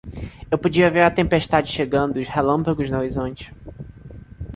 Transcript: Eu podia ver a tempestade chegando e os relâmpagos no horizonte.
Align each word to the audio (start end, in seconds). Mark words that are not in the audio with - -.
Eu 0.51 0.57
podia 0.57 0.89
ver 0.89 1.03
a 1.05 1.11
tempestade 1.11 1.71
chegando 1.71 2.17
e 2.17 2.23
os 2.23 2.27
relâmpagos 2.27 2.89
no 2.89 2.97
horizonte. 2.97 3.53